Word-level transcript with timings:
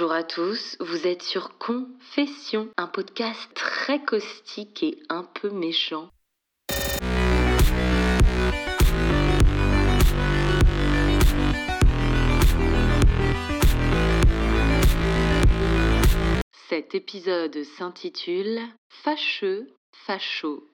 Bonjour 0.00 0.16
à 0.16 0.22
tous, 0.22 0.78
vous 0.80 1.06
êtes 1.06 1.20
sur 1.20 1.58
Confession, 1.58 2.70
un 2.78 2.86
podcast 2.86 3.50
très 3.54 4.02
caustique 4.02 4.82
et 4.82 4.98
un 5.10 5.24
peu 5.24 5.50
méchant. 5.50 6.08
Cet 16.70 16.94
épisode 16.94 17.62
s'intitule 17.62 18.58
Fâcheux, 18.88 19.66
facho. 19.92 20.69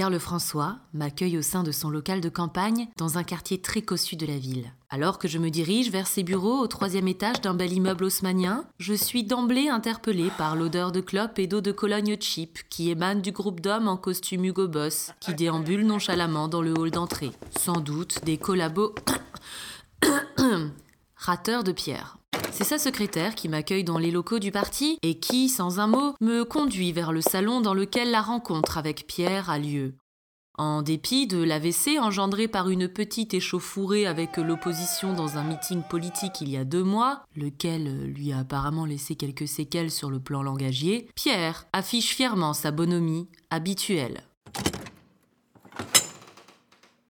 Pierre 0.00 0.08
Lefrançois 0.08 0.78
m'accueille 0.94 1.36
au 1.36 1.42
sein 1.42 1.62
de 1.62 1.72
son 1.72 1.90
local 1.90 2.22
de 2.22 2.30
campagne 2.30 2.88
dans 2.96 3.18
un 3.18 3.22
quartier 3.22 3.60
très 3.60 3.82
cossu 3.82 4.16
de 4.16 4.24
la 4.24 4.38
ville. 4.38 4.72
Alors 4.88 5.18
que 5.18 5.28
je 5.28 5.36
me 5.36 5.50
dirige 5.50 5.90
vers 5.90 6.06
ses 6.06 6.22
bureaux 6.22 6.58
au 6.58 6.66
troisième 6.68 7.06
étage 7.06 7.42
d'un 7.42 7.52
bel 7.52 7.70
immeuble 7.70 8.04
haussmanien, 8.04 8.64
je 8.78 8.94
suis 8.94 9.24
d'emblée 9.24 9.68
interpellée 9.68 10.30
par 10.38 10.56
l'odeur 10.56 10.90
de 10.90 11.02
clope 11.02 11.38
et 11.38 11.46
d'eau 11.46 11.60
de 11.60 11.70
Cologne 11.70 12.16
cheap 12.18 12.60
qui 12.70 12.88
émane 12.88 13.20
du 13.20 13.30
groupe 13.30 13.60
d'hommes 13.60 13.88
en 13.88 13.98
costume 13.98 14.46
Hugo 14.46 14.68
Boss 14.68 15.10
qui 15.20 15.34
déambulent 15.34 15.84
nonchalamment 15.84 16.48
dans 16.48 16.62
le 16.62 16.72
hall 16.72 16.90
d'entrée. 16.90 17.32
Sans 17.58 17.78
doute 17.78 18.24
des 18.24 18.38
collabos 18.38 18.94
rateurs 21.14 21.62
de 21.62 21.72
pierre. 21.72 22.19
C'est 22.52 22.64
sa 22.64 22.78
secrétaire 22.78 23.34
qui 23.34 23.48
m'accueille 23.48 23.84
dans 23.84 23.98
les 23.98 24.10
locaux 24.10 24.38
du 24.38 24.50
parti 24.50 24.98
et 25.02 25.18
qui, 25.18 25.48
sans 25.48 25.80
un 25.80 25.86
mot, 25.86 26.14
me 26.20 26.44
conduit 26.44 26.92
vers 26.92 27.12
le 27.12 27.20
salon 27.20 27.60
dans 27.60 27.74
lequel 27.74 28.10
la 28.10 28.20
rencontre 28.20 28.76
avec 28.76 29.06
Pierre 29.06 29.48
a 29.50 29.58
lieu. 29.58 29.94
En 30.58 30.82
dépit 30.82 31.26
de 31.26 31.42
l'AVC 31.42 31.98
engendré 31.98 32.46
par 32.46 32.68
une 32.68 32.86
petite 32.86 33.32
échauffourée 33.32 34.06
avec 34.06 34.36
l'opposition 34.36 35.14
dans 35.14 35.38
un 35.38 35.44
meeting 35.44 35.82
politique 35.82 36.42
il 36.42 36.50
y 36.50 36.58
a 36.58 36.64
deux 36.64 36.82
mois, 36.82 37.22
lequel 37.34 38.12
lui 38.12 38.32
a 38.32 38.40
apparemment 38.40 38.84
laissé 38.84 39.14
quelques 39.14 39.48
séquelles 39.48 39.90
sur 39.90 40.10
le 40.10 40.20
plan 40.20 40.42
langagier, 40.42 41.08
Pierre 41.14 41.66
affiche 41.72 42.14
fièrement 42.14 42.52
sa 42.52 42.72
bonhomie 42.72 43.28
habituelle. 43.48 44.22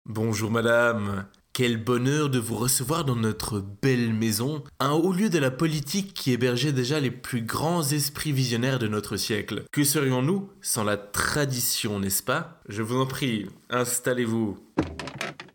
Bonjour 0.07 0.51
madame, 0.51 1.27
quel 1.55 1.77
bonheur 1.77 2.31
de 2.31 2.41
vous 2.41 2.57
recevoir 2.57 3.05
dans 3.05 3.15
notre 3.15 3.61
belle 3.61 4.13
maison, 4.13 4.65
un 4.81 4.91
haut 4.91 5.13
lieu 5.13 5.31
de 5.31 5.39
la 5.39 5.53
politique 5.53 6.13
qui 6.13 6.33
hébergeait 6.33 6.73
déjà 6.73 6.99
les 6.99 7.13
plus 7.13 7.43
grands 7.43 7.85
esprits 7.85 8.33
visionnaires 8.33 8.81
de 8.81 8.89
notre 8.89 9.17
siècle. 9.17 9.63
Que 9.71 9.85
serions-nous 9.85 10.51
sans 10.61 10.83
la 10.83 10.97
tradition, 10.97 12.01
n'est-ce 12.01 12.25
pas? 12.25 12.61
Je 12.69 12.83
vous 12.83 13.01
en 13.01 13.07
prie, 13.07 13.47
installez-vous. 13.71 14.59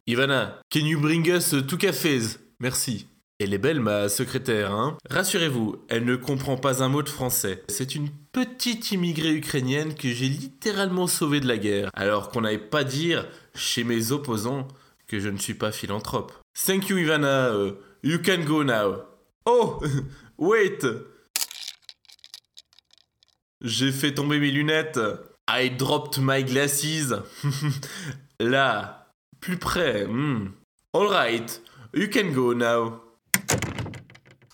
Ivana, 0.07 0.61
can 0.71 0.85
you 0.85 1.01
bring 1.01 1.27
us 1.27 1.53
two 1.67 1.77
cafés? 1.77 2.37
Merci. 2.61 3.07
Elle 3.41 3.53
est 3.53 3.57
belle, 3.57 3.81
ma 3.81 4.07
secrétaire, 4.07 4.73
hein? 4.73 4.97
Rassurez-vous, 5.09 5.77
elle 5.89 6.05
ne 6.05 6.15
comprend 6.15 6.55
pas 6.55 6.81
un 6.81 6.87
mot 6.87 7.03
de 7.03 7.09
français. 7.09 7.63
C'est 7.67 7.95
une 7.95 8.09
petite 8.31 8.91
immigrée 8.93 9.33
ukrainienne 9.33 9.95
que 9.95 10.09
j'ai 10.09 10.29
littéralement 10.29 11.07
sauvée 11.07 11.41
de 11.41 11.47
la 11.47 11.57
guerre. 11.57 11.89
Alors 11.93 12.29
qu'on 12.29 12.41
n'allait 12.41 12.57
pas 12.57 12.85
dire, 12.85 13.27
chez 13.53 13.83
mes 13.83 14.11
opposants, 14.11 14.67
que 15.09 15.19
je 15.19 15.27
ne 15.29 15.37
suis 15.37 15.55
pas 15.55 15.71
philanthrope. 15.71 16.31
Thank 16.53 16.89
you, 16.89 16.97
Ivana. 16.97 17.51
Uh, 17.51 17.75
you 18.03 18.19
can 18.19 18.45
go 18.45 18.63
now. 18.63 19.05
Oh, 19.45 19.81
wait. 20.37 20.85
J'ai 23.61 23.91
fait 23.91 24.13
tomber 24.13 24.39
mes 24.39 24.51
lunettes. 24.51 24.99
I 25.47 25.69
dropped 25.69 26.19
my 26.19 26.43
glasses. 26.43 27.13
Là, 28.39 29.11
plus 29.41 29.57
près. 29.57 30.05
Hmm. 30.05 30.51
All 30.93 31.07
right, 31.07 31.61
you 31.93 32.07
can 32.07 32.31
go 32.31 32.53
now. 32.53 33.01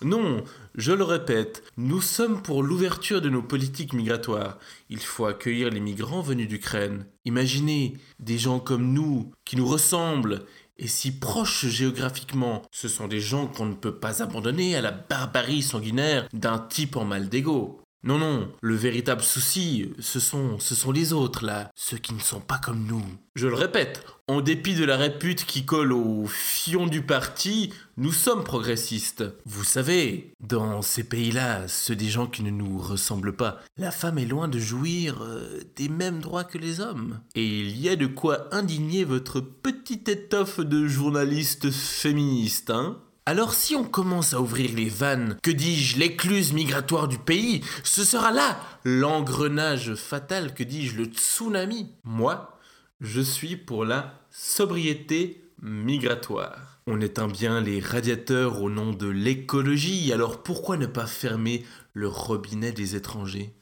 Non, 0.02 0.44
je 0.74 0.92
le 0.92 1.04
répète, 1.04 1.62
nous 1.78 2.02
sommes 2.02 2.42
pour 2.42 2.62
l'ouverture 2.62 3.22
de 3.22 3.30
nos 3.30 3.42
politiques 3.42 3.94
migratoires. 3.94 4.58
Il 4.90 5.00
faut 5.00 5.24
accueillir 5.24 5.70
les 5.70 5.80
migrants 5.80 6.20
venus 6.20 6.48
d'Ukraine. 6.48 7.06
Imaginez 7.24 7.94
des 8.20 8.36
gens 8.36 8.60
comme 8.60 8.92
nous, 8.92 9.30
qui 9.46 9.56
nous 9.56 9.66
ressemblent 9.66 10.44
et 10.78 10.86
si 10.86 11.18
proches 11.18 11.66
géographiquement. 11.66 12.62
Ce 12.70 12.88
sont 12.88 13.08
des 13.08 13.20
gens 13.20 13.46
qu'on 13.46 13.66
ne 13.66 13.74
peut 13.74 13.98
pas 13.98 14.22
abandonner 14.22 14.76
à 14.76 14.82
la 14.82 14.92
barbarie 14.92 15.62
sanguinaire 15.62 16.28
d'un 16.34 16.58
type 16.58 16.96
en 16.96 17.06
mal 17.06 17.30
d'ego. 17.30 17.80
Non, 18.06 18.18
non, 18.18 18.52
le 18.60 18.76
véritable 18.76 19.22
souci, 19.22 19.92
ce 19.98 20.20
sont, 20.20 20.60
ce 20.60 20.76
sont 20.76 20.92
les 20.92 21.12
autres, 21.12 21.44
là, 21.44 21.72
ceux 21.74 21.96
qui 21.96 22.14
ne 22.14 22.20
sont 22.20 22.38
pas 22.38 22.58
comme 22.58 22.86
nous. 22.86 23.02
Je 23.34 23.48
le 23.48 23.54
répète, 23.54 24.06
en 24.28 24.40
dépit 24.40 24.76
de 24.76 24.84
la 24.84 24.96
répute 24.96 25.44
qui 25.44 25.64
colle 25.64 25.92
au 25.92 26.24
fion 26.28 26.86
du 26.86 27.02
parti, 27.02 27.72
nous 27.96 28.12
sommes 28.12 28.44
progressistes. 28.44 29.24
Vous 29.44 29.64
savez, 29.64 30.32
dans 30.38 30.82
ces 30.82 31.02
pays-là, 31.02 31.66
ceux 31.66 31.96
des 31.96 32.08
gens 32.08 32.28
qui 32.28 32.44
ne 32.44 32.50
nous 32.50 32.78
ressemblent 32.78 33.34
pas, 33.34 33.58
la 33.76 33.90
femme 33.90 34.18
est 34.18 34.24
loin 34.24 34.46
de 34.46 34.60
jouir 34.60 35.22
euh, 35.22 35.60
des 35.74 35.88
mêmes 35.88 36.20
droits 36.20 36.44
que 36.44 36.58
les 36.58 36.78
hommes. 36.78 37.18
Et 37.34 37.44
il 37.44 37.76
y 37.76 37.88
a 37.88 37.96
de 37.96 38.06
quoi 38.06 38.54
indigner 38.54 39.02
votre 39.02 39.40
petite 39.40 40.08
étoffe 40.08 40.60
de 40.60 40.86
journaliste 40.86 41.72
féministe, 41.72 42.70
hein 42.70 43.00
alors 43.26 43.54
si 43.54 43.74
on 43.74 43.82
commence 43.82 44.34
à 44.34 44.40
ouvrir 44.40 44.70
les 44.74 44.88
vannes, 44.88 45.36
que 45.42 45.50
dis-je, 45.50 45.98
l'écluse 45.98 46.52
migratoire 46.52 47.08
du 47.08 47.18
pays, 47.18 47.60
ce 47.82 48.04
sera 48.04 48.30
là 48.30 48.56
l'engrenage 48.84 49.96
fatal, 49.96 50.54
que 50.54 50.62
dis-je, 50.62 50.96
le 50.96 51.06
tsunami. 51.06 51.90
Moi, 52.04 52.56
je 53.00 53.20
suis 53.20 53.56
pour 53.56 53.84
la 53.84 54.14
sobriété 54.30 55.44
migratoire. 55.60 56.78
On 56.86 57.00
éteint 57.00 57.26
bien 57.26 57.60
les 57.60 57.80
radiateurs 57.80 58.62
au 58.62 58.70
nom 58.70 58.92
de 58.92 59.08
l'écologie, 59.08 60.12
alors 60.12 60.44
pourquoi 60.44 60.76
ne 60.76 60.86
pas 60.86 61.06
fermer 61.06 61.66
le 61.94 62.06
robinet 62.06 62.70
des 62.70 62.94
étrangers? 62.94 63.52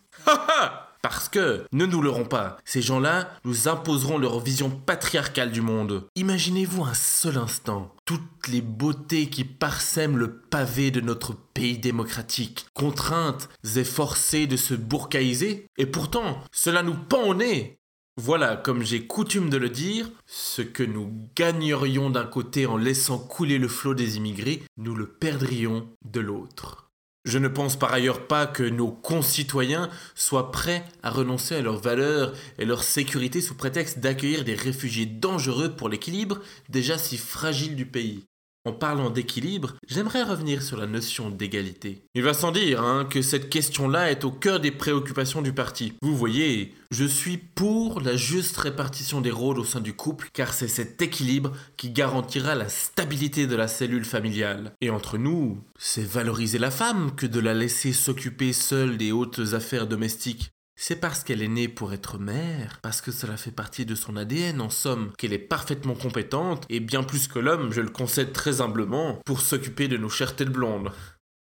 Parce 1.04 1.28
que, 1.28 1.66
ne 1.70 1.84
nous 1.84 2.00
leurrons 2.00 2.24
pas, 2.24 2.56
ces 2.64 2.80
gens-là 2.80 3.30
nous 3.44 3.68
imposeront 3.68 4.16
leur 4.16 4.40
vision 4.40 4.70
patriarcale 4.70 5.52
du 5.52 5.60
monde. 5.60 6.08
Imaginez-vous 6.16 6.82
un 6.82 6.94
seul 6.94 7.36
instant 7.36 7.94
toutes 8.06 8.48
les 8.48 8.62
beautés 8.62 9.28
qui 9.28 9.44
parsèment 9.44 10.16
le 10.16 10.40
pavé 10.40 10.90
de 10.90 11.02
notre 11.02 11.34
pays 11.34 11.76
démocratique, 11.76 12.64
contraintes 12.72 13.50
et 13.76 13.84
forcées 13.84 14.46
de 14.46 14.56
se 14.56 14.72
bourcaïser, 14.72 15.66
et 15.76 15.84
pourtant, 15.84 16.42
cela 16.52 16.82
nous 16.82 16.94
pend 16.94 17.24
au 17.24 17.34
nez. 17.34 17.76
Voilà, 18.16 18.56
comme 18.56 18.82
j'ai 18.82 19.06
coutume 19.06 19.50
de 19.50 19.58
le 19.58 19.68
dire, 19.68 20.08
ce 20.24 20.62
que 20.62 20.84
nous 20.84 21.28
gagnerions 21.36 22.08
d'un 22.08 22.24
côté 22.24 22.64
en 22.64 22.78
laissant 22.78 23.18
couler 23.18 23.58
le 23.58 23.68
flot 23.68 23.92
des 23.92 24.16
immigrés, 24.16 24.62
nous 24.78 24.94
le 24.94 25.06
perdrions 25.06 25.86
de 26.02 26.20
l'autre. 26.20 26.83
Je 27.24 27.38
ne 27.38 27.48
pense 27.48 27.78
par 27.78 27.92
ailleurs 27.92 28.26
pas 28.26 28.46
que 28.46 28.62
nos 28.62 28.90
concitoyens 28.90 29.88
soient 30.14 30.52
prêts 30.52 30.84
à 31.02 31.08
renoncer 31.08 31.54
à 31.54 31.62
leurs 31.62 31.80
valeurs 31.80 32.34
et 32.58 32.66
leur 32.66 32.82
sécurité 32.82 33.40
sous 33.40 33.54
prétexte 33.54 33.98
d'accueillir 33.98 34.44
des 34.44 34.54
réfugiés 34.54 35.06
dangereux 35.06 35.74
pour 35.74 35.88
l'équilibre 35.88 36.40
déjà 36.68 36.98
si 36.98 37.16
fragile 37.16 37.76
du 37.76 37.86
pays. 37.86 38.26
En 38.66 38.72
parlant 38.72 39.10
d'équilibre, 39.10 39.74
j'aimerais 39.86 40.22
revenir 40.22 40.62
sur 40.62 40.78
la 40.78 40.86
notion 40.86 41.28
d'égalité. 41.28 42.02
Il 42.14 42.22
va 42.22 42.32
sans 42.32 42.50
dire 42.50 42.82
hein, 42.82 43.04
que 43.04 43.20
cette 43.20 43.50
question-là 43.50 44.10
est 44.10 44.24
au 44.24 44.30
cœur 44.30 44.58
des 44.58 44.70
préoccupations 44.70 45.42
du 45.42 45.52
parti. 45.52 45.92
Vous 46.00 46.16
voyez, 46.16 46.74
je 46.90 47.04
suis 47.04 47.36
pour 47.36 48.00
la 48.00 48.16
juste 48.16 48.56
répartition 48.56 49.20
des 49.20 49.30
rôles 49.30 49.58
au 49.58 49.64
sein 49.64 49.80
du 49.80 49.92
couple, 49.92 50.28
car 50.32 50.54
c'est 50.54 50.68
cet 50.68 51.02
équilibre 51.02 51.52
qui 51.76 51.90
garantira 51.90 52.54
la 52.54 52.70
stabilité 52.70 53.46
de 53.46 53.54
la 53.54 53.68
cellule 53.68 54.06
familiale. 54.06 54.72
Et 54.80 54.88
entre 54.88 55.18
nous, 55.18 55.62
c'est 55.78 56.06
valoriser 56.06 56.58
la 56.58 56.70
femme 56.70 57.14
que 57.14 57.26
de 57.26 57.40
la 57.40 57.52
laisser 57.52 57.92
s'occuper 57.92 58.54
seule 58.54 58.96
des 58.96 59.12
hautes 59.12 59.42
affaires 59.52 59.86
domestiques. 59.86 60.50
C'est 60.76 60.96
parce 60.96 61.22
qu'elle 61.22 61.42
est 61.42 61.48
née 61.48 61.68
pour 61.68 61.92
être 61.92 62.18
mère, 62.18 62.80
parce 62.82 63.00
que 63.00 63.12
cela 63.12 63.36
fait 63.36 63.52
partie 63.52 63.86
de 63.86 63.94
son 63.94 64.16
ADN 64.16 64.60
en 64.60 64.70
somme, 64.70 65.12
qu'elle 65.16 65.32
est 65.32 65.38
parfaitement 65.38 65.94
compétente, 65.94 66.66
et 66.68 66.80
bien 66.80 67.04
plus 67.04 67.28
que 67.28 67.38
l'homme, 67.38 67.72
je 67.72 67.80
le 67.80 67.90
concède 67.90 68.32
très 68.32 68.60
humblement, 68.60 69.20
pour 69.24 69.40
s'occuper 69.40 69.86
de 69.86 69.96
nos 69.96 70.08
chères 70.08 70.34
têtes 70.34 70.50
blondes. 70.50 70.90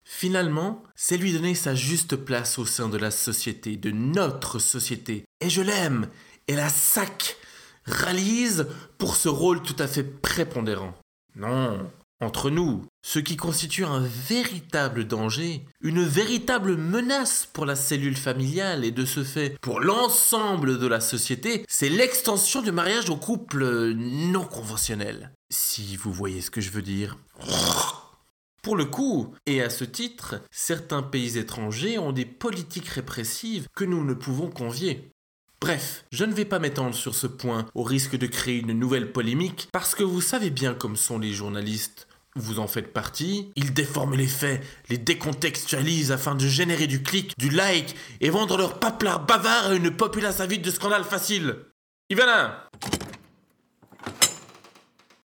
Finalement, 0.05 0.83
c'est 0.95 1.17
lui 1.17 1.33
donner 1.33 1.55
sa 1.55 1.75
juste 1.75 2.17
place 2.17 2.59
au 2.59 2.67
sein 2.67 2.89
de 2.89 2.99
la 2.99 3.11
société, 3.11 3.77
de 3.77 3.91
notre 3.91 4.59
société. 4.59 5.25
Et 5.41 5.49
je 5.49 5.63
l'aime, 5.63 6.09
et 6.49 6.55
la 6.55 6.69
sac, 6.69 7.37
réalise 7.85 8.67
pour 8.99 9.17
ce 9.17 9.29
rôle 9.29 9.63
tout 9.63 9.77
à 9.79 9.87
fait 9.87 10.05
prépondérant. 10.05 10.95
Non, 11.35 11.91
entre 12.21 12.51
nous, 12.51 12.85
ce 13.03 13.19
qui 13.19 13.37
constitue 13.37 13.85
un 13.85 14.01
véritable 14.01 15.07
danger, 15.07 15.65
une 15.81 16.05
véritable 16.05 16.77
menace 16.77 17.49
pour 17.53 17.67
la 17.67 17.77
cellule 17.77 18.17
familiale 18.17 18.85
et 18.85 18.93
de 18.93 19.05
ce 19.05 19.25
fait 19.25 19.59
pour 19.61 19.81
l'ensemble 19.81 20.79
de 20.79 20.87
la 20.87 21.01
société, 21.01 21.65
c'est 21.69 21.89
l'extension 21.89 22.63
du 22.63 22.73
mariage 22.73 23.11
aux 23.11 23.17
couples 23.17 23.93
non 23.95 24.45
conventionnels. 24.45 25.33
Si 25.51 25.97
vous 25.97 26.13
voyez 26.13 26.41
ce 26.41 26.51
que 26.51 26.61
je 26.61 26.71
veux 26.71 26.83
dire. 26.83 27.19
Pour 28.63 28.77
le 28.77 28.85
coup, 28.85 29.35
et 29.47 29.61
à 29.61 29.71
ce 29.71 29.83
titre, 29.83 30.41
certains 30.53 31.03
pays 31.03 31.37
étrangers 31.37 31.99
ont 31.99 32.13
des 32.13 32.25
politiques 32.25 32.89
répressives 32.89 33.67
que 33.75 33.85
nous 33.85 34.05
ne 34.05 34.15
pouvons 34.15 34.49
convier. 34.49 35.11
Bref, 35.61 36.05
je 36.13 36.25
ne 36.25 36.33
vais 36.33 36.45
pas 36.45 36.61
m'étendre 36.61 36.95
sur 36.95 37.15
ce 37.15 37.27
point 37.27 37.67
au 37.75 37.83
risque 37.83 38.17
de 38.17 38.27
créer 38.27 38.59
une 38.59 38.73
nouvelle 38.73 39.11
polémique, 39.13 39.69
parce 39.73 39.97
que 39.97 40.05
vous 40.05 40.21
savez 40.21 40.51
bien 40.51 40.75
comme 40.75 40.97
sont 40.97 41.19
les 41.19 41.33
journalistes. 41.33 42.07
Vous 42.35 42.61
en 42.61 42.67
faites 42.67 42.95
partie, 42.95 43.53
ils 43.57 43.75
déforment 43.75 44.15
les 44.15 44.27
faits, 44.27 44.63
les 44.89 44.97
décontextualisent 44.97 46.13
afin 46.13 46.35
de 46.35 46.47
générer 46.47 46.87
du 46.87 47.03
clic, 47.03 47.37
du 47.39 47.51
like 47.51 47.95
et 48.23 48.31
vendre 48.31 48.57
leur 48.57 48.81
paplard 48.81 49.27
bavard 49.27 49.67
à 49.67 49.75
une 49.75 49.91
populace 49.91 50.41
avide 50.41 50.63
de 50.63 50.71
scandales 50.71 51.05
faciles. 51.05 51.57
Ivana 52.09 52.69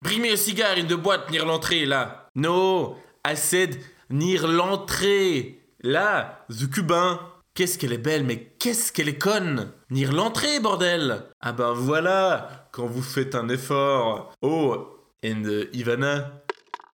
Bring 0.02 0.22
me 0.22 0.32
a 0.32 0.38
cigare 0.38 0.78
in 0.78 0.86
the 0.86 0.94
boîte 0.94 1.30
near 1.32 1.46
l'entrée, 1.46 1.86
là. 1.86 2.30
No, 2.36 2.98
I 3.26 3.36
said 3.36 3.80
near 4.10 4.48
l'entrée. 4.48 5.62
Là, 5.82 6.46
the 6.50 6.70
cubain. 6.70 7.20
Qu'est-ce 7.54 7.78
qu'elle 7.78 7.94
est 7.94 7.98
belle, 7.98 8.24
mais 8.24 8.54
qu'est-ce 8.60 8.92
qu'elle 8.92 9.10
est 9.10 9.18
conne 9.18 9.72
Near 9.92 10.12
l'entrée, 10.12 10.60
bordel 10.60 11.26
Ah 11.40 11.52
ben 11.52 11.72
voilà, 11.74 12.68
quand 12.72 12.88
vous 12.88 13.04
faites 13.04 13.36
un 13.36 13.48
effort. 13.48 14.34
Oh, 14.42 14.98
and 15.24 15.44
uh, 15.46 15.68
Ivana, 15.74 16.43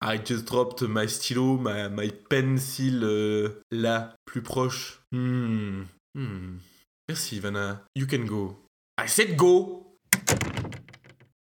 I 0.02 0.18
just 0.24 0.44
dropped 0.46 0.82
my 0.82 1.08
stylo, 1.08 1.56
my, 1.56 1.88
my 1.88 2.10
pencil, 2.28 3.02
euh, 3.02 3.60
là, 3.70 4.14
plus 4.24 4.42
proche. 4.42 5.00
Hmm, 5.12 5.84
hmm. 6.14 6.58
Merci, 7.08 7.36
Ivana. 7.36 7.82
You 7.94 8.06
can 8.06 8.24
go. 8.24 8.56
I 8.98 9.08
said 9.08 9.36
go 9.36 9.82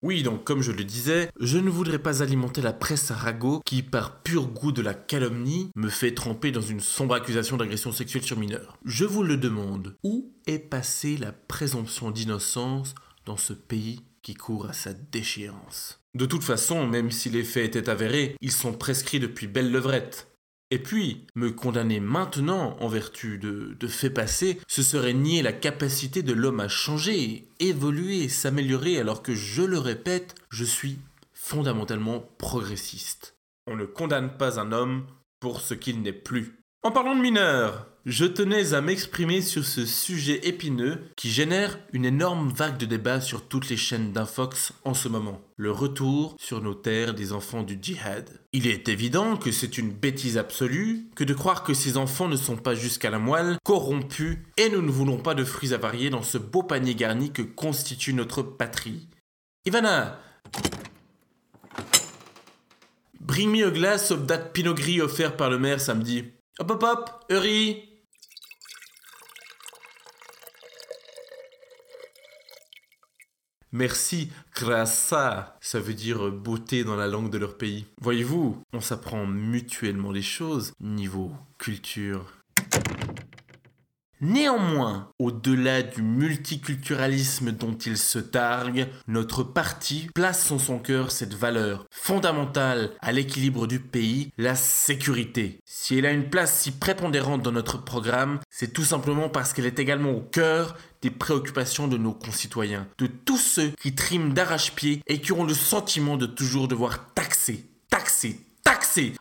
oui, 0.05 0.25
donc 0.25 0.43
comme 0.43 0.63
je 0.63 0.73
le 0.73 0.83
disais, 0.83 1.31
je 1.39 1.59
ne 1.59 1.71
voudrais 1.71 2.01
pas 2.01 2.25
alimenter 2.25 2.61
la 2.61 2.73
presse 2.73 3.13
à 3.13 3.15
ragot 3.15 3.61
qui, 3.65 3.85
par 3.85 4.21
pur 4.23 4.49
goût 4.49 4.73
de 4.73 4.83
la 4.83 4.95
calomnie, 4.95 5.71
me 5.77 5.89
fait 5.89 6.13
tremper 6.13 6.51
dans 6.51 6.61
une 6.61 6.81
sombre 6.81 7.15
accusation 7.15 7.57
d'agression 7.57 7.93
sexuelle 7.93 8.25
sur 8.25 8.37
mineur. 8.37 8.79
Je 8.85 9.05
vous 9.05 9.23
le 9.23 9.37
demande, 9.37 9.97
où 10.03 10.35
est 10.49 10.59
passée 10.59 11.17
la 11.17 11.31
présomption 11.31 12.11
d'innocence 12.11 12.97
dans 13.27 13.37
ce 13.37 13.53
pays 13.53 14.01
qui 14.23 14.35
court 14.35 14.67
à 14.67 14.73
sa 14.73 14.93
déchéance? 14.93 16.02
De 16.15 16.27
toute 16.27 16.45
façon, 16.45 16.87
même 16.87 17.11
si 17.11 17.31
les 17.31 17.45
faits 17.45 17.75
étaient 17.77 17.89
avérés, 17.89 18.37
ils 18.41 18.53
sont 18.53 18.73
prescrits 18.73 19.21
depuis 19.21 19.47
belle 19.47 19.73
levrette. 19.73 20.29
Et 20.71 20.79
puis, 20.79 21.27
me 21.35 21.51
condamner 21.51 22.01
maintenant 22.01 22.77
en 22.81 22.89
vertu 22.89 23.39
de, 23.39 23.77
de 23.79 23.87
faits 23.87 24.15
passés, 24.15 24.59
ce 24.69 24.83
serait 24.83 25.13
nier 25.13 25.43
la 25.43 25.53
capacité 25.53 26.23
de 26.23 26.33
l'homme 26.33 26.61
à 26.61 26.69
changer, 26.69 27.49
évoluer, 27.61 28.29
s'améliorer, 28.29 28.99
alors 28.99 29.23
que, 29.23 29.35
je 29.35 29.63
le 29.63 29.79
répète, 29.79 30.35
je 30.51 30.65
suis 30.65 30.99
fondamentalement 31.35 32.21
progressiste. 32.39 33.37
On 33.67 33.77
ne 33.77 33.85
condamne 33.85 34.37
pas 34.37 34.59
un 34.61 34.73
homme 34.73 35.07
pour 35.41 35.61
ce 35.61 35.75
qu'il 35.75 36.01
n'est 36.01 36.13
plus. 36.13 36.62
En 36.85 36.91
parlant 36.91 37.15
de 37.15 37.21
mineurs, 37.21 37.87
je 38.07 38.25
tenais 38.25 38.75
à 38.75 38.81
m'exprimer 38.81 39.41
sur 39.41 39.65
ce 39.65 39.87
sujet 39.87 40.49
épineux 40.49 40.99
qui 41.15 41.31
génère 41.31 41.79
une 41.93 42.05
énorme 42.05 42.49
vague 42.49 42.77
de 42.77 42.87
débats 42.87 43.21
sur 43.21 43.47
toutes 43.47 43.69
les 43.69 43.77
chaînes 43.77 44.11
d'Infox 44.11 44.73
en 44.85 44.93
ce 44.93 45.09
moment. 45.09 45.41
Le 45.57 45.71
retour 45.71 46.35
sur 46.41 46.61
nos 46.61 46.75
terres 46.75 47.15
des 47.15 47.33
enfants 47.33 47.63
du 47.63 47.79
djihad. 47.81 48.29
Il 48.53 48.67
est 48.67 48.89
évident 48.89 49.37
que 49.37 49.53
c'est 49.53 49.79
une 49.79 49.93
bêtise 49.93 50.37
absolue 50.39 51.07
que 51.15 51.23
de 51.23 51.35
croire 51.35 51.63
que 51.63 51.73
ces 51.73 51.97
enfants 51.97 52.27
ne 52.27 52.35
sont 52.35 52.57
pas 52.57 52.75
jusqu'à 52.75 53.11
la 53.11 53.21
moelle, 53.21 53.59
corrompus, 53.63 54.39
et 54.57 54.69
nous 54.69 54.83
ne 54.83 54.91
voulons 54.91 55.19
pas 55.19 55.35
de 55.35 55.45
fruits 55.45 55.75
avariés 55.75 56.11
dans 56.11 56.25
ce 56.25 56.37
beau 56.37 56.65
panier 56.65 56.97
garni 56.97 57.31
que 57.31 57.43
constitue 57.43 58.13
notre 58.13 58.43
patrie. 58.43 59.07
Ivana 59.67 60.19
Bring 63.21 63.53
me 63.53 63.65
a 63.65 63.71
glass 63.71 64.11
of 64.11 64.27
that 64.27 64.51
pinot 64.53 64.75
gris 64.75 65.01
offert 65.01 65.37
par 65.37 65.49
le 65.49 65.61
maire 65.61 65.81
samedi. 65.81 66.25
Hop 66.63 66.71
hop 66.71 66.83
hop, 66.85 67.11
Uri 67.29 67.89
Merci, 73.73 74.31
grassa, 74.55 75.57
ça 75.61 75.81
veut 75.81 75.95
dire 75.95 76.31
beauté 76.31 76.85
dans 76.85 76.95
la 76.95 77.09
langue 77.09 77.31
de 77.31 77.39
leur 77.39 77.59
pays. 77.59 77.87
Voyez-vous, 78.01 78.63
on 78.73 78.81
s'apprend 78.81 79.27
mutuellement 79.27 80.13
les 80.13 80.23
choses 80.23 80.73
niveau 80.79 81.33
culture. 81.59 82.42
Néanmoins, 84.25 85.09
au-delà 85.19 85.83
du 85.83 86.01
multiculturalisme 86.01 87.51
dont 87.51 87.75
il 87.75 87.99
se 87.99 88.21
targue, 88.21 88.87
notre 89.09 89.43
parti 89.43 90.09
place 90.15 90.49
en 90.53 90.61
son 90.61 90.79
cœur 90.79 91.11
cette 91.11 91.35
valeur 91.35 91.87
fondamentale 91.91 92.93
à 93.01 93.11
l'équilibre 93.11 93.67
du 93.67 93.81
pays, 93.81 94.31
la 94.39 94.55
sécurité. 94.55 95.59
Si 95.65 95.99
elle 95.99 96.07
a 96.07 96.13
une 96.13 96.31
place 96.31 96.61
si 96.61 96.71
prépondérante 96.71 97.43
dans 97.43 97.51
notre 97.51 97.83
programme, 97.83 98.39
c'est 98.49 98.73
tout 98.73 98.85
simplement 98.85 99.29
parce 99.29 99.53
qu'elle 99.53 99.67
est 99.67 99.81
également 99.81 100.13
au 100.13 100.21
cœur 100.21 100.77
des 101.03 101.11
préoccupations 101.11 101.89
de 101.89 101.99
nos 101.99 102.13
concitoyens, 102.13 102.87
de 102.99 103.09
tous 103.09 103.39
ceux 103.39 103.73
qui 103.81 103.97
triment 103.97 104.33
d'arrache-pied 104.33 105.03
et 105.09 105.21
qui 105.21 105.33
ont 105.33 105.43
le 105.43 105.53
sentiment 105.53 106.17
de 106.17 106.27
toujours 106.27 106.69
devoir 106.69 107.13
taxer, 107.15 107.67
taxer, 107.91 108.39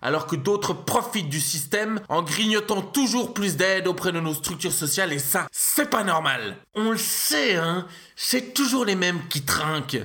alors 0.02 0.28
que 0.28 0.36
d'autres 0.36 0.74
profitent 0.74 1.30
du 1.30 1.40
système 1.40 2.02
en 2.10 2.24
grignotant 2.24 2.82
toujours 2.82 3.34
plus 3.34 3.56
d'aide 3.56 3.88
auprès 3.88 4.12
de 4.12 4.20
nos 4.20 4.34
structures 4.34 4.72
sociales 4.72 5.14
et 5.14 5.20
ça, 5.20 5.48
c'est 5.52 5.90
pas 5.90 6.04
normal. 6.04 6.58
On 6.76 6.92
le 6.92 6.98
sait, 6.98 7.56
hein, 7.56 7.88
c'est 8.16 8.54
toujours 8.54 8.86
les 8.86 8.96
mêmes 8.96 9.28
qui 9.30 9.44
trinquent. 9.44 10.02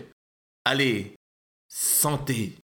Allez, 0.65 1.15
santé. 1.69 2.57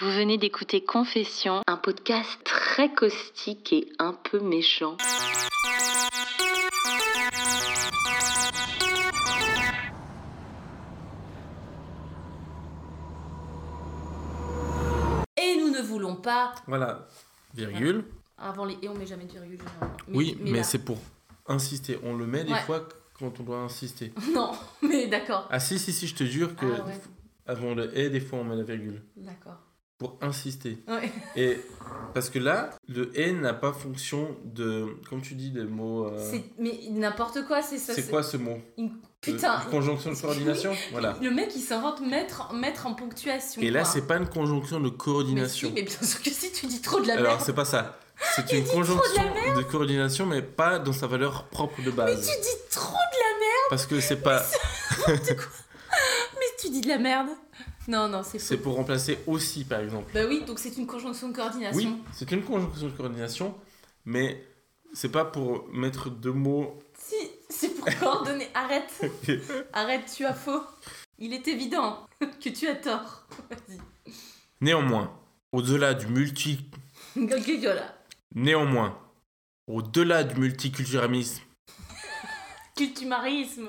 Vous 0.00 0.10
venez 0.14 0.38
d'écouter 0.38 0.82
Confession, 0.84 1.62
un 1.66 1.76
podcast 1.76 2.38
très 2.44 2.92
caustique 2.92 3.72
et 3.72 3.88
un 3.98 4.12
peu 4.12 4.40
méchant. 4.40 4.96
Pas. 16.16 16.54
Voilà, 16.66 17.06
virgule. 17.54 18.04
Avant 18.38 18.64
les. 18.64 18.78
Et 18.82 18.88
on 18.88 18.94
met 18.94 19.06
jamais 19.06 19.24
de 19.24 19.32
virgule. 19.32 19.58
oui, 20.08 20.38
mais, 20.40 20.62
c'est 20.62 20.78
pour 20.78 20.98
insister. 21.46 21.98
On 22.02 22.16
le 22.16 22.26
met 22.26 22.44
des 22.44 22.52
Ouais. 22.52 22.60
fois 22.60 22.88
quand 23.18 23.38
on 23.40 23.42
doit 23.42 23.58
insister. 23.58 24.12
Non, 24.32 24.52
mais 24.82 25.08
d'accord. 25.08 25.48
Ah 25.50 25.58
si, 25.60 25.78
si, 25.78 25.92
si, 25.92 26.06
je 26.06 26.14
te 26.14 26.24
jure 26.24 26.54
que 26.54 26.66
Ah 26.66 26.84
ouais. 26.86 27.00
avant 27.46 27.74
le 27.74 27.96
et, 27.98 28.10
des 28.10 28.20
fois 28.20 28.38
on 28.40 28.44
met 28.44 28.56
la 28.56 28.62
virgule. 28.62 29.02
D'accord. 29.16 29.58
Pour 29.98 30.16
insister. 30.20 30.78
Ouais. 30.86 31.10
Et 31.34 31.58
parce 32.14 32.30
que 32.30 32.38
là, 32.38 32.70
le 32.88 33.10
et 33.18 33.32
n'a 33.32 33.52
pas 33.52 33.72
fonction 33.72 34.36
de. 34.44 34.86
Comme 35.10 35.20
tu 35.22 35.34
dis, 35.34 35.50
des 35.50 35.64
mots. 35.64 36.06
euh, 36.06 36.38
Mais 36.58 36.78
n'importe 36.90 37.44
quoi, 37.48 37.62
c'est 37.62 37.78
ça. 37.78 37.94
c'est 37.94 38.08
quoi 38.08 38.22
ce 38.22 38.36
mot? 38.36 38.58
Une- 38.76 38.92
Putain. 39.20 39.60
une 39.64 39.70
Conjonction 39.70 40.12
de 40.12 40.16
coordination 40.16 40.72
Voilà. 40.92 41.16
Le 41.20 41.32
mec, 41.32 41.50
il 41.56 41.60
s'invente 41.60 42.00
mettre, 42.02 42.52
mettre 42.54 42.86
en 42.86 42.94
ponctuation. 42.94 43.60
Et 43.60 43.72
là, 43.72 43.84
c'est 43.84 44.06
pas 44.06 44.16
une 44.18 44.28
conjonction 44.28 44.78
de 44.78 44.88
Mais, 44.90 44.96
coordination. 44.96 45.68
si, 45.70 45.74
mais 45.74 45.82
bien 45.82 46.00
sûr 46.02 46.22
que 46.22 46.30
si 46.30 46.52
tu 46.52 46.66
dis 46.66 46.80
trop 46.80 47.00
de 47.00 47.08
la 47.08 47.14
Alors, 47.14 47.32
merde. 47.32 47.42
c'est 47.44 47.52
pas 47.52 47.64
ça. 47.64 47.98
C'est 48.36 48.52
une 48.52 48.62
de 48.64 48.68
conjonction 48.68 49.22
de, 49.56 49.62
coordination, 49.62 50.26
mais 50.26 50.42
pas 50.42 50.78
dans 50.78 50.92
sa 50.92 51.08
valeur 51.08 51.46
propre 51.46 51.82
de 51.82 51.90
Mais 51.90 51.96
base. 51.96 52.20
tu 52.28 52.40
dis 52.40 52.70
trop 52.70 52.92
de 52.92 53.18
la 53.18 53.38
merde. 53.40 53.66
Parce 53.70 53.86
que 53.86 53.98
c'est 54.00 54.22
pas. 54.22 54.44
Mais 55.08 55.16
tu 56.60 56.70
dis 56.70 56.80
de 56.82 56.88
la 56.88 56.98
merde. 56.98 57.28
Non, 57.88 58.06
non, 58.06 58.22
c'est 58.22 58.38
C'est 58.38 58.58
pour 58.58 58.74
remplacer 58.74 59.18
aussi, 59.26 59.64
par 59.64 59.80
exemple. 59.80 60.10
Bah 60.12 60.20
oui, 60.28 60.44
donc 60.46 60.58
c'est 60.58 60.76
une 60.76 60.86
conjonction 60.86 61.30
de 61.30 61.34
coordination. 61.34 61.78
Oui, 61.78 62.02
c'est 62.12 62.30
une 62.30 62.42
conjonction 62.42 62.86
de 62.88 62.92
coordination, 62.92 63.54
mais 64.04 64.44
c'est 64.92 65.08
pas 65.08 65.24
pour 65.24 65.66
mettre 65.72 66.10
deux 66.10 66.32
mots. 66.32 66.78
Si, 66.98 67.16
c'est 67.48 67.74
pour 67.74 67.86
coordonner. 67.98 68.46
Arrête. 68.52 69.10
Arrête, 69.72 70.12
tu 70.14 70.26
as 70.26 70.34
faux. 70.34 70.60
Il 71.18 71.32
est 71.32 71.48
évident 71.48 72.06
que 72.20 72.50
tu 72.50 72.68
as 72.68 72.74
tort. 72.74 73.26
Vas-y. 73.50 73.78
Néanmoins, 74.60 75.10
au-delà 75.52 75.94
du 75.94 76.08
multi. 76.08 76.66
Néanmoins, 78.34 78.98
au-delà 79.66 80.24
du 80.24 80.38
multiculturalisme. 80.38 81.42
Cultumarisme. 82.76 83.68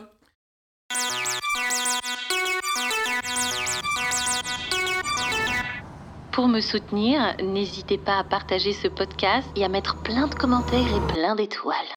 Pour 6.39 6.47
me 6.47 6.61
soutenir, 6.61 7.35
n'hésitez 7.43 7.97
pas 7.97 8.17
à 8.17 8.23
partager 8.23 8.71
ce 8.71 8.87
podcast 8.87 9.45
et 9.57 9.65
à 9.65 9.67
mettre 9.67 9.97
plein 10.03 10.25
de 10.27 10.33
commentaires 10.33 10.93
et 10.93 11.01
plein 11.01 11.35
d'étoiles. 11.35 11.75